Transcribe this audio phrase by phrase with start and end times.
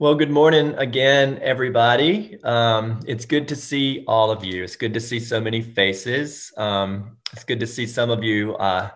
[0.00, 2.36] Well, good morning again, everybody.
[2.42, 4.64] Um, it's good to see all of you.
[4.64, 6.52] It's good to see so many faces.
[6.56, 8.90] Um, it's good to see some of you uh,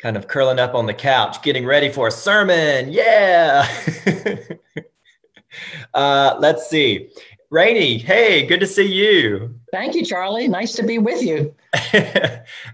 [0.00, 2.90] kind of curling up on the couch, getting ready for a sermon.
[2.90, 3.64] Yeah.
[5.94, 7.10] uh, let's see.
[7.50, 9.54] Rainey, hey, good to see you.
[9.70, 10.48] Thank you, Charlie.
[10.48, 11.54] Nice to be with you.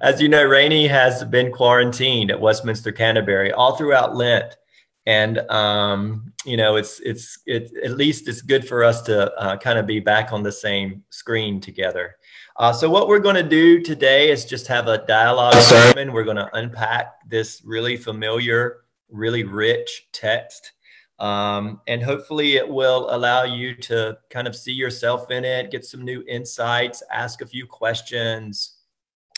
[0.01, 4.57] As you know, Rainey has been quarantined at Westminster Canterbury all throughout Lent
[5.05, 9.57] and um, you know it's it's it, at least it's good for us to uh,
[9.57, 12.17] kind of be back on the same screen together.
[12.59, 16.25] Uh, so what we're going to do today is just have a dialogue sermon we're
[16.25, 18.79] going to unpack this really familiar
[19.11, 20.73] really rich text
[21.19, 25.85] um, and hopefully it will allow you to kind of see yourself in it get
[25.85, 28.79] some new insights ask a few questions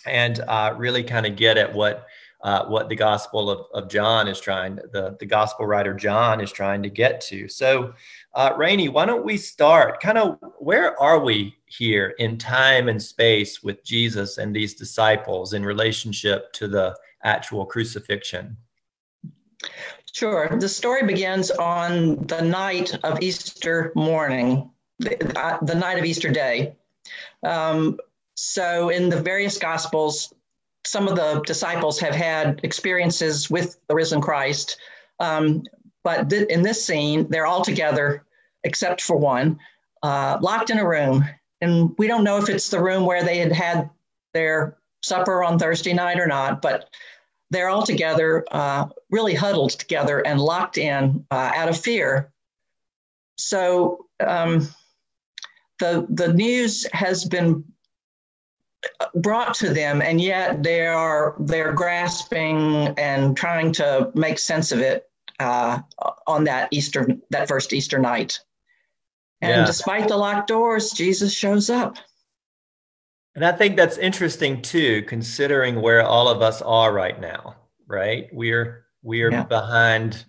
[0.06, 2.06] and uh, really kind of get at what
[2.40, 6.52] uh, what the Gospel of, of John is trying, the, the Gospel writer John is
[6.52, 7.48] trying to get to.
[7.48, 7.94] So,
[8.34, 10.00] uh, Rainey, why don't we start?
[10.00, 15.52] Kind of where are we here in time and space with Jesus and these disciples
[15.52, 18.56] in relationship to the actual crucifixion?
[20.12, 20.48] Sure.
[20.58, 26.30] The story begins on the night of Easter morning, the, uh, the night of Easter
[26.30, 26.76] day.
[27.42, 27.98] Um,
[28.34, 30.32] so, in the various Gospels,
[30.86, 34.78] some of the disciples have had experiences with the risen Christ.
[35.20, 35.64] Um,
[36.04, 38.24] but th- in this scene, they're all together,
[38.64, 39.58] except for one,
[40.02, 41.24] uh, locked in a room.
[41.60, 43.90] And we don't know if it's the room where they had had
[44.32, 46.88] their supper on Thursday night or not, but
[47.50, 52.30] they're all together, uh, really huddled together and locked in uh, out of fear.
[53.36, 54.68] So um,
[55.78, 57.64] the the news has been
[59.16, 64.80] brought to them and yet they are they're grasping and trying to make sense of
[64.80, 65.78] it uh,
[66.26, 68.38] on that easter that first easter night
[69.40, 69.64] and yeah.
[69.64, 71.96] despite the locked doors jesus shows up
[73.34, 77.56] and i think that's interesting too considering where all of us are right now
[77.88, 79.42] right we're we're yeah.
[79.44, 80.24] behind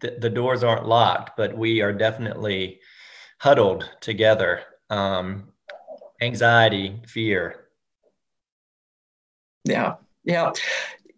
[0.00, 2.80] the, the doors aren't locked but we are definitely
[3.38, 5.52] huddled together um,
[6.20, 7.65] anxiety fear
[9.66, 9.94] yeah,
[10.24, 10.52] yeah.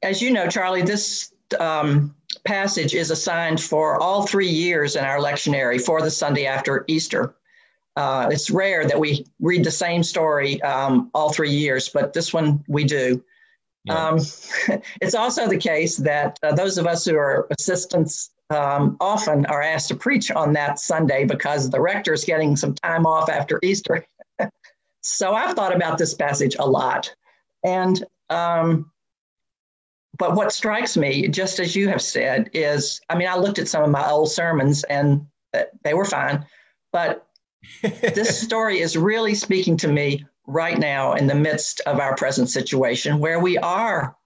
[0.02, 2.14] As you know, Charlie, this um,
[2.44, 7.34] passage is assigned for all three years in our lectionary for the Sunday after Easter.
[7.96, 12.32] Uh, it's rare that we read the same story um, all three years, but this
[12.32, 13.22] one we do.
[13.84, 14.08] Yeah.
[14.08, 14.18] Um,
[15.00, 19.62] it's also the case that uh, those of us who are assistants um, often are
[19.62, 23.58] asked to preach on that Sunday because the rector is getting some time off after
[23.62, 24.06] Easter.
[25.02, 27.12] so I've thought about this passage a lot.
[27.64, 28.90] And um,
[30.18, 33.68] but what strikes me, just as you have said, is I mean, I looked at
[33.68, 35.26] some of my old sermons and
[35.84, 36.44] they were fine,
[36.92, 37.26] but
[37.82, 42.48] this story is really speaking to me right now in the midst of our present
[42.48, 44.16] situation where we are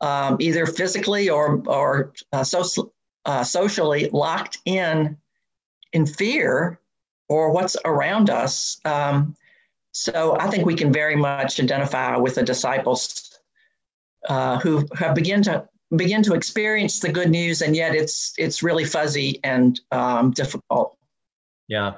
[0.00, 2.92] um, either physically or, or uh, so,
[3.24, 5.16] uh, socially locked in
[5.92, 6.78] in fear
[7.28, 8.78] or what's around us.
[8.84, 9.36] Um,
[9.92, 13.31] so I think we can very much identify with the disciples
[14.28, 18.62] uh, who have begin to begin to experience the good news, and yet it's it's
[18.62, 20.96] really fuzzy and um, difficult.
[21.68, 21.94] Yeah,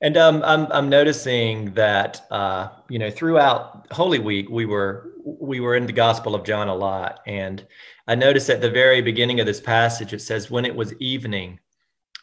[0.00, 5.60] and um, I'm I'm noticing that uh, you know throughout Holy Week we were we
[5.60, 7.66] were in the Gospel of John a lot, and
[8.06, 11.58] I noticed at the very beginning of this passage it says when it was evening,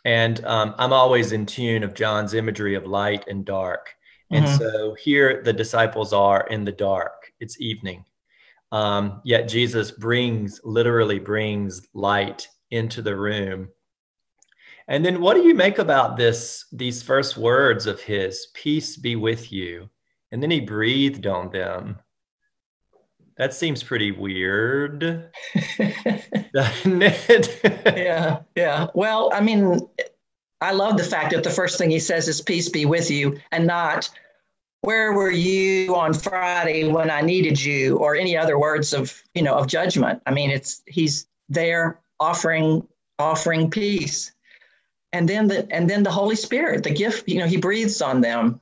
[0.06, 3.94] and um, I'm always in tune of John's imagery of light and dark,
[4.32, 4.58] and mm-hmm.
[4.58, 7.32] so here the disciples are in the dark.
[7.40, 8.06] It's evening,
[8.72, 13.70] um, yet Jesus brings, literally brings light into the room.
[14.88, 19.16] And then what do you make about this, these first words of his, peace be
[19.16, 19.90] with you?
[20.32, 22.00] And then he breathed on them.
[23.38, 25.32] That seems pretty weird.
[26.56, 27.60] doesn't it?
[27.86, 28.88] yeah, yeah.
[28.94, 29.82] Well, I mean,
[30.62, 33.38] I love the fact that the first thing he says is peace be with you
[33.52, 34.10] and not
[34.82, 39.42] where were you on Friday when I needed you, or any other words of you
[39.42, 40.22] know of judgment.
[40.26, 42.88] I mean, it's he's there offering
[43.20, 44.32] offering peace,
[45.14, 47.28] and then the and then the Holy Spirit, the gift.
[47.28, 48.62] You know, he breathes on them.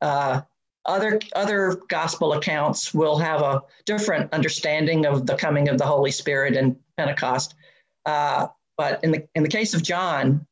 [0.00, 0.42] Uh,
[0.86, 6.10] other other gospel accounts will have a different understanding of the coming of the Holy
[6.10, 7.54] Spirit and Pentecost.
[8.06, 10.46] Uh, but in the in the case of John,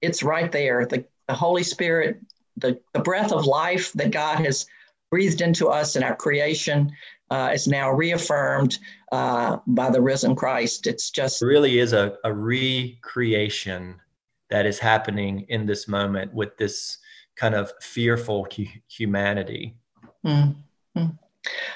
[0.00, 0.86] it's right there.
[0.86, 2.20] The, the Holy Spirit
[2.56, 4.66] the, the breath of life that God has
[5.10, 6.92] breathed into us in our creation
[7.30, 8.78] uh, is now reaffirmed
[9.12, 10.86] uh, by the risen Christ.
[10.86, 14.00] It's just it really is a, a recreation
[14.50, 16.98] that is happening in this moment with this
[17.36, 19.74] kind of fearful hu- humanity.
[20.24, 21.06] Mm-hmm.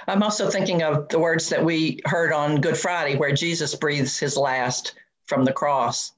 [0.07, 4.19] I'm also thinking of the words that we heard on Good Friday, where Jesus breathes
[4.19, 4.95] his last
[5.27, 6.13] from the cross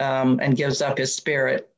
[0.00, 1.68] um, and gives up his spirit.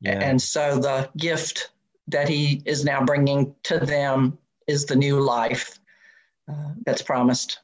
[0.00, 0.20] Yeah.
[0.20, 1.70] And so the gift
[2.06, 5.78] that he is now bringing to them is the new life
[6.50, 7.60] uh, that's promised.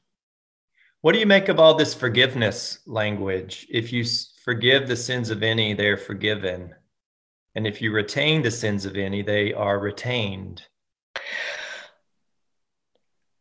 [1.01, 3.67] What do you make of all this forgiveness language?
[3.71, 4.05] If you
[4.43, 6.75] forgive the sins of any, they're forgiven.
[7.55, 10.63] And if you retain the sins of any, they are retained.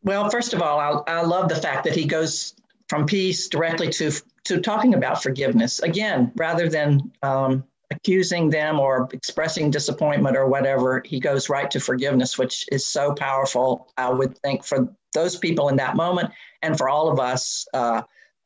[0.04, 2.54] Well, first of all, I, I love the fact that he goes
[2.90, 4.12] from peace directly to
[4.44, 7.63] to talking about forgiveness again, rather than um,
[7.95, 11.01] accusing them or expressing disappointment or whatever.
[11.06, 13.92] He goes right to forgiveness, which is so powerful.
[13.98, 16.31] I would think for those people in that moment,
[16.62, 18.01] and for all of us uh,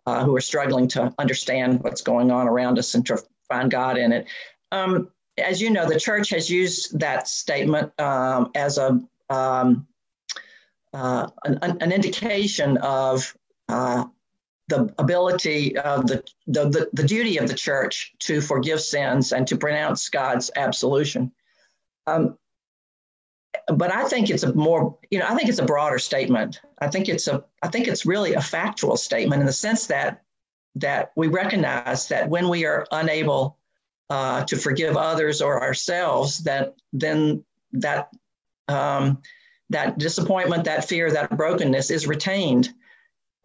[0.05, 3.97] uh, who are struggling to understand what's going on around us and to find God
[3.97, 4.27] in it.
[4.71, 8.99] Um, as you know, the church has used that statement um, as a
[9.29, 9.87] um,
[10.93, 13.35] uh, an, an, indication of
[13.67, 14.05] uh,
[14.67, 19.47] the ability of the, the, the, the, duty of the church to forgive sins and
[19.47, 21.31] to pronounce God's absolution.
[22.05, 22.37] Um,
[23.67, 26.61] but I think it's a more, you know, I think it's a broader statement.
[26.79, 30.23] I think it's a, I think it's really a factual statement in the sense that
[30.75, 33.57] that we recognize that when we are unable
[34.09, 37.43] uh, to forgive others or ourselves, that then
[37.73, 38.09] that
[38.67, 39.21] um,
[39.69, 42.73] that disappointment, that fear, that brokenness is retained.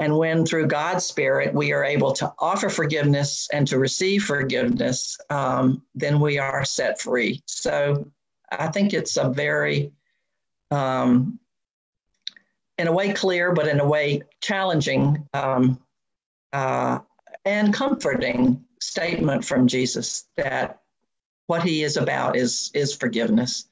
[0.03, 5.17] And when through God's Spirit we are able to offer forgiveness and to receive forgiveness,
[5.31, 7.41] um, then we are set free.
[7.47, 8.11] So
[8.51, 9.93] I think it's a very,
[10.73, 11.39] um,
[12.79, 15.79] in a way, clear, but in a way challenging um,
[16.53, 16.99] uh,
[17.45, 20.81] and comforting statement from Jesus that
[21.47, 23.69] what he is about is is forgiveness.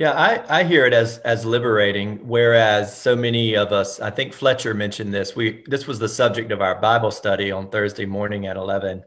[0.00, 4.32] Yeah, I, I hear it as as liberating, whereas so many of us, I think
[4.32, 5.36] Fletcher mentioned this.
[5.36, 9.04] We this was the subject of our Bible study on Thursday morning at eleven.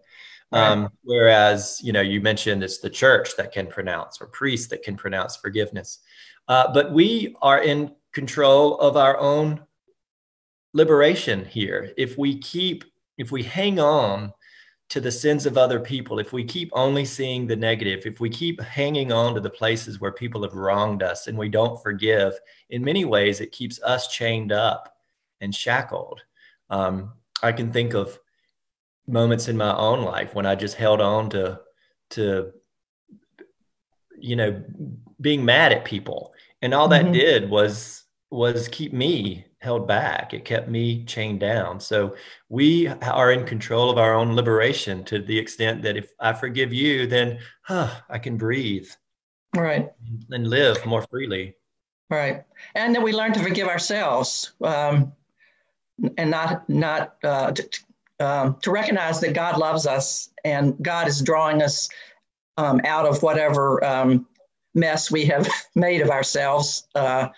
[0.51, 0.61] Right.
[0.61, 4.83] Um, whereas you know you mentioned it's the church that can pronounce or priests that
[4.83, 5.97] can pronounce forgiveness,
[6.47, 9.61] uh, but we are in control of our own
[10.75, 11.91] liberation here.
[11.97, 12.83] If we keep
[13.17, 14.31] if we hang on
[14.93, 18.29] to the sins of other people, if we keep only seeing the negative, if we
[18.29, 22.35] keep hanging on to the places where people have wronged us and we don't forgive,
[22.69, 24.95] in many ways it keeps us chained up
[25.41, 26.21] and shackled.
[26.69, 28.19] Um, I can think of
[29.07, 31.59] moments in my own life when I just held on to
[32.11, 32.51] to
[34.19, 34.63] you know
[35.21, 37.13] being mad at people, and all that mm-hmm.
[37.13, 40.33] did was was keep me held back.
[40.33, 41.79] It kept me chained down.
[41.79, 42.15] So
[42.49, 46.73] we are in control of our own liberation to the extent that if I forgive
[46.73, 48.89] you, then huh, I can breathe.
[49.55, 49.89] Right.
[50.29, 51.55] And live more freely.
[52.09, 52.43] Right.
[52.75, 55.13] And then we learn to forgive ourselves um,
[56.17, 57.69] and not, not uh, to,
[58.19, 61.87] um, to recognize that God loves us and God is drawing us
[62.57, 64.27] um, out of whatever um,
[64.75, 66.87] mess we have made of ourselves.
[66.95, 67.29] Uh,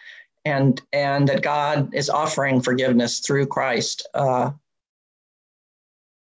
[0.46, 4.52] and and that God is offering forgiveness through Christ uh,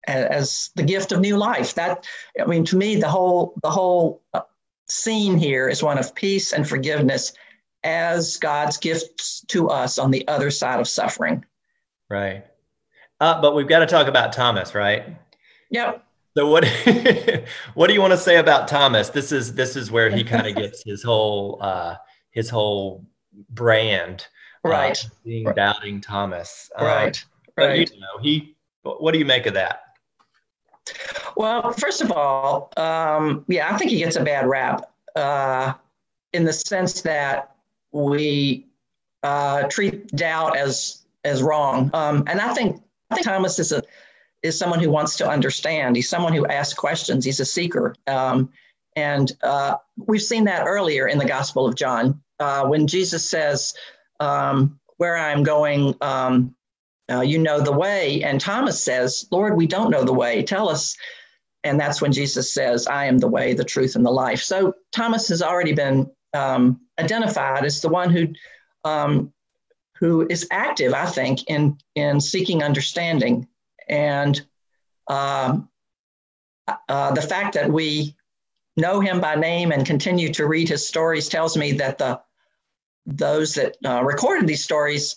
[0.06, 1.74] as the gift of new life.
[1.74, 2.06] That
[2.40, 4.40] I mean, to me, the whole the whole uh,
[4.88, 7.32] scene here is one of peace and forgiveness
[7.84, 11.44] as God's gifts to us on the other side of suffering.
[12.08, 12.44] Right.
[13.20, 15.04] Uh, but we've got to talk about Thomas, right?
[15.70, 16.04] Yep.
[16.36, 16.64] So what
[17.74, 19.10] what do you want to say about Thomas?
[19.10, 21.96] This is this is where he kind of gets his whole uh,
[22.32, 23.04] his whole
[23.50, 24.26] brand,
[24.64, 25.04] uh, right?
[25.04, 25.56] Uh, being right.
[25.56, 27.24] doubting Thomas, right?
[27.58, 27.90] Um, right.
[27.90, 28.56] You know, he.
[28.82, 29.80] What do you make of that?
[31.36, 35.72] Well, first of all, um, yeah, I think he gets a bad rap uh,
[36.34, 37.54] in the sense that
[37.92, 38.66] we
[39.22, 43.82] uh, treat doubt as as wrong, um, and I think I think Thomas is a
[44.42, 45.96] is someone who wants to understand.
[45.96, 47.24] He's someone who asks questions.
[47.24, 47.94] He's a seeker.
[48.06, 48.50] Um,
[48.94, 53.74] and uh, we've seen that earlier in the Gospel of John uh, when Jesus says,
[54.20, 56.54] um, Where I'm going, um,
[57.10, 58.22] uh, you know the way.
[58.22, 60.42] And Thomas says, Lord, we don't know the way.
[60.42, 60.96] Tell us.
[61.62, 64.42] And that's when Jesus says, I am the way, the truth, and the life.
[64.42, 68.28] So Thomas has already been um, identified as the one who
[68.84, 69.32] um,
[69.98, 73.48] who is active, I think, in in seeking understanding.
[73.88, 74.44] And
[75.08, 75.68] um,
[76.88, 78.16] uh, the fact that we
[78.76, 82.20] know him by name and continue to read his stories tells me that the
[83.06, 85.16] those that uh, recorded these stories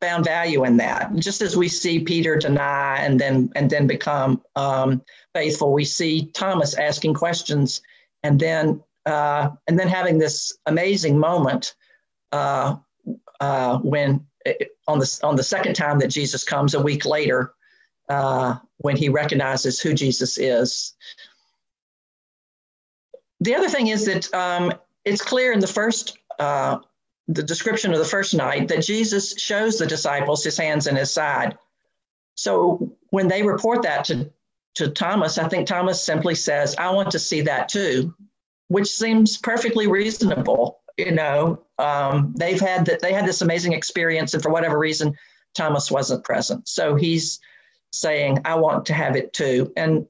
[0.00, 4.42] found value in that just as we see peter deny and then and then become
[4.56, 5.02] um,
[5.38, 5.72] faithful.
[5.72, 7.80] We see Thomas asking questions,
[8.22, 11.74] and then uh, and then having this amazing moment
[12.32, 12.76] uh,
[13.40, 14.26] uh, when
[14.88, 17.52] on the on the second time that Jesus comes a week later,
[18.08, 20.94] uh, when he recognizes who Jesus is.
[23.40, 24.72] The other thing is that um,
[25.04, 26.78] it's clear in the first uh,
[27.28, 31.10] the description of the first night that Jesus shows the disciples his hands and his
[31.10, 31.56] side.
[32.36, 34.30] So when they report that to,
[34.76, 38.14] to Thomas, I think Thomas simply says, I want to see that too,
[38.68, 40.80] which seems perfectly reasonable.
[40.96, 45.14] You know, um, they've had that they had this amazing experience, and for whatever reason,
[45.54, 46.66] Thomas wasn't present.
[46.66, 47.40] So he's
[47.92, 49.72] saying, I want to have it too.
[49.76, 50.06] And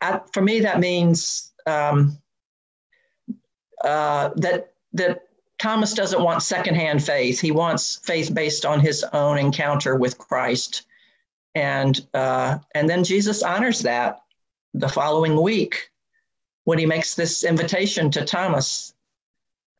[0.00, 2.18] I, for me, that means um,
[3.84, 7.40] uh, that that Thomas doesn't want secondhand faith.
[7.40, 10.86] He wants faith based on his own encounter with Christ.
[11.54, 14.20] And, uh, and then Jesus honors that
[14.74, 15.90] the following week
[16.64, 18.94] when he makes this invitation to Thomas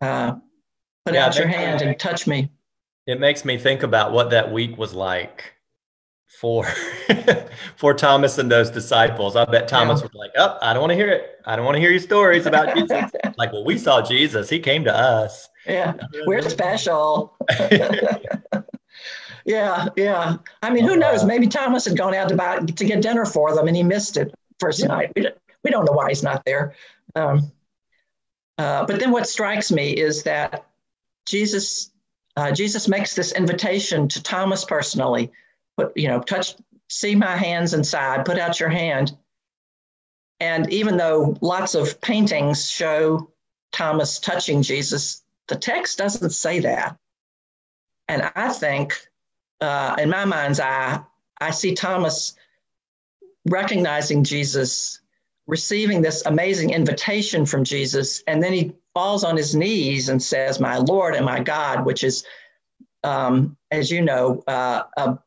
[0.01, 0.33] uh,
[1.05, 2.51] put yeah, out your hand and touch me.
[3.07, 5.55] It makes me think about what that week was like
[6.29, 6.65] for
[7.77, 9.35] for Thomas and those disciples.
[9.35, 10.07] I bet Thomas yeah.
[10.07, 11.41] was like, "Oh, I don't want to hear it.
[11.47, 14.49] I don't want to hear your stories about Jesus." like, well, we saw Jesus.
[14.49, 15.49] He came to us.
[15.67, 15.95] Yeah,
[16.27, 17.37] we're special.
[19.45, 20.37] yeah, yeah.
[20.63, 21.25] I mean, who knows?
[21.25, 24.17] Maybe Thomas had gone out to buy to get dinner for them, and he missed
[24.17, 24.87] it first yeah.
[24.87, 25.13] night.
[25.17, 26.75] We don't, we don't know why he's not there.
[27.17, 27.51] Um,
[28.59, 30.67] uh, but then, what strikes me is that
[31.27, 31.91] Jesus
[32.37, 35.33] uh, Jesus makes this invitation to Thomas personally
[35.79, 36.57] put, you know, touch,
[36.89, 39.17] see my hands inside, put out your hand.
[40.41, 43.31] And even though lots of paintings show
[43.73, 46.99] Thomas touching Jesus, the text doesn't say that.
[48.09, 48.95] And I think,
[49.61, 51.01] uh, in my mind's eye,
[51.41, 52.35] I see Thomas
[53.49, 55.01] recognizing Jesus,
[55.47, 60.59] receiving this amazing invitation from Jesus, and then he falls on his knees and says,
[60.59, 62.25] My Lord and my God, which is,
[63.05, 65.19] um, as you know, uh, a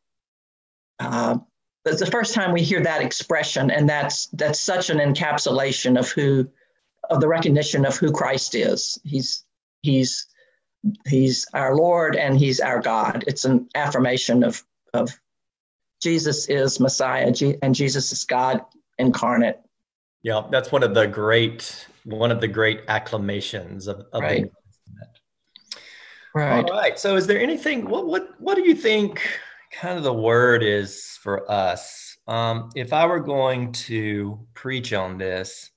[1.02, 1.38] uh,
[1.86, 6.10] it's the first time we hear that expression, and that's that's such an encapsulation of
[6.10, 6.48] who,
[7.10, 9.00] of the recognition of who Christ is.
[9.04, 9.44] He's
[9.82, 10.28] he's
[11.08, 13.24] he's our Lord and he's our God.
[13.28, 15.10] It's an affirmation of of
[16.02, 18.62] Jesus is Messiah and Jesus is God
[18.98, 19.60] incarnate.
[20.24, 24.46] Yeah, that's one of the great one of the great acclamations of, of right.
[26.34, 26.64] Right.
[26.70, 26.98] All right.
[26.98, 27.90] So, is there anything?
[27.90, 29.22] What what what do you think?
[29.72, 32.18] Kind of the word is for us.
[32.28, 35.72] Um, if I were going to preach on this,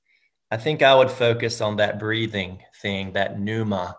[0.50, 3.96] I think I would focus on that breathing thing, that pneuma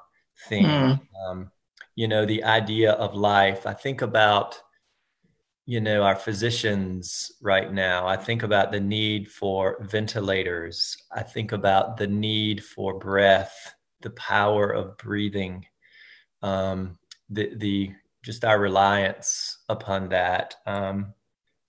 [0.47, 0.65] thing.
[0.65, 1.01] Mm.
[1.27, 1.51] Um,
[1.95, 3.65] you know, the idea of life.
[3.65, 4.59] I think about,
[5.65, 8.05] you know, our physicians right now.
[8.05, 10.97] I think about the need for ventilators.
[11.11, 15.65] I think about the need for breath, the power of breathing,
[16.41, 16.97] um,
[17.29, 17.93] the the
[18.25, 20.55] just our reliance upon that.
[20.65, 21.13] Um,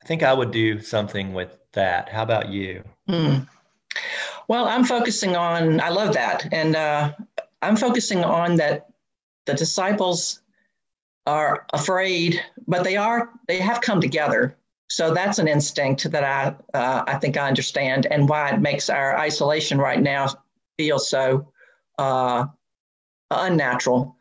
[0.02, 2.08] I think I would do something with that.
[2.08, 2.82] How about you?
[3.08, 3.46] Mm.
[4.48, 6.48] Well, I'm focusing on, I love that.
[6.52, 7.12] And uh,
[7.60, 8.88] I'm focusing on that
[9.44, 10.40] the disciples
[11.26, 14.56] are afraid, but they are, they have come together.
[14.88, 18.88] So that's an instinct that I, uh, I think I understand and why it makes
[18.88, 20.28] our isolation right now
[20.78, 21.52] feel so
[21.98, 22.46] uh,
[23.30, 24.16] unnatural.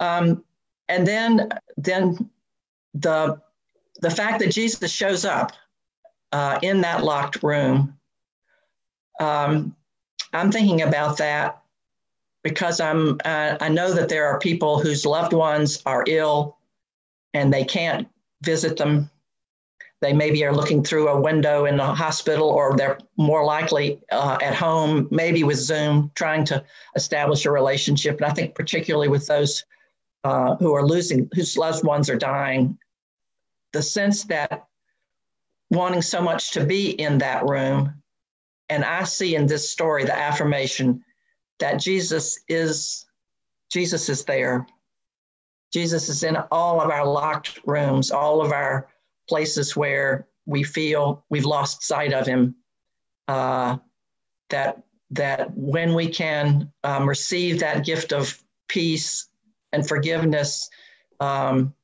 [0.00, 0.44] Um,
[0.88, 2.30] and then then
[2.94, 3.40] the
[4.00, 5.52] the fact that Jesus shows up
[6.32, 7.96] uh, in that locked room,
[9.20, 9.74] um,
[10.32, 11.62] I'm thinking about that
[12.42, 16.58] because I'm uh, I know that there are people whose loved ones are ill
[17.34, 18.08] and they can't
[18.42, 19.10] visit them.
[20.00, 24.38] They maybe are looking through a window in the hospital, or they're more likely uh,
[24.40, 26.64] at home, maybe with Zoom, trying to
[26.94, 28.16] establish a relationship.
[28.18, 29.64] And I think particularly with those
[30.24, 32.78] uh, who are losing, whose loved ones are dying,
[33.72, 34.66] the sense that
[35.70, 38.02] wanting so much to be in that room.
[38.68, 41.02] And I see in this story the affirmation
[41.58, 43.06] that Jesus is
[43.70, 44.66] Jesus is there.
[45.72, 48.88] Jesus is in all of our locked rooms, all of our
[49.28, 52.54] places where we feel we've lost sight of him.
[53.26, 53.76] Uh,
[54.48, 59.27] that that when we can um, receive that gift of peace
[59.72, 60.70] and forgiveness,
[61.20, 61.74] um,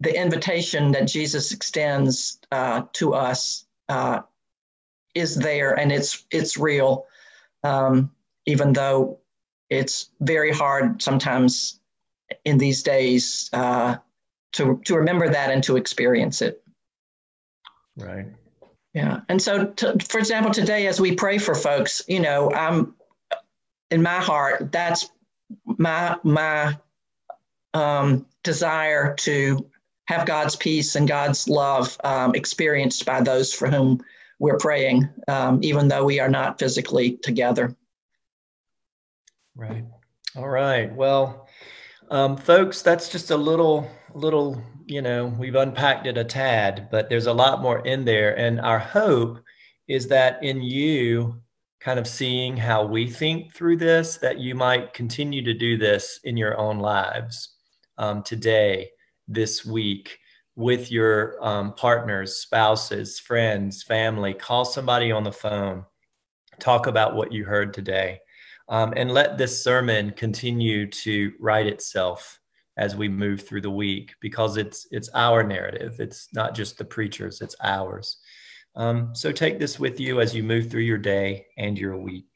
[0.00, 4.22] the invitation that Jesus extends uh, to us uh,
[5.14, 7.06] is there and it's it's real,
[7.62, 8.10] um,
[8.46, 9.18] even though
[9.70, 11.80] it's very hard sometimes
[12.44, 13.96] in these days uh,
[14.52, 16.62] to to remember that and to experience it.
[17.96, 18.26] Right.
[18.92, 19.20] Yeah.
[19.28, 22.94] And so, to, for example, today as we pray for folks, you know, I'm
[23.90, 25.10] in my heart, that's
[25.64, 26.76] my my
[27.74, 29.68] um, desire to
[30.06, 34.02] have God's peace and God's love um, experienced by those for whom
[34.38, 37.74] we're praying, um, even though we are not physically together.
[39.54, 39.84] Right.
[40.36, 40.92] All right.
[40.94, 41.48] Well,
[42.10, 47.08] um, folks, that's just a little, little, you know, we've unpacked it a tad, but
[47.08, 48.36] there's a lot more in there.
[48.38, 49.40] And our hope
[49.88, 51.40] is that in you,
[51.80, 56.18] kind of seeing how we think through this, that you might continue to do this
[56.24, 57.54] in your own lives
[57.98, 58.90] um, today,
[59.28, 60.18] this week,
[60.56, 64.34] with your um, partners, spouses, friends, family.
[64.34, 65.84] Call somebody on the phone.
[66.60, 68.20] Talk about what you heard today.
[68.68, 72.40] Um, and let this sermon continue to write itself
[72.76, 76.84] as we move through the week because it's it's our narrative it's not just the
[76.84, 78.18] preachers it's ours
[78.76, 82.26] um, so take this with you as you move through your day and your week